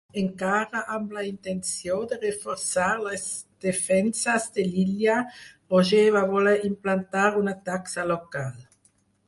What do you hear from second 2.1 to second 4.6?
de reforçar les defenses